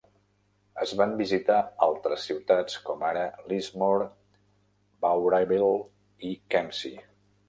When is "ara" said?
3.09-3.25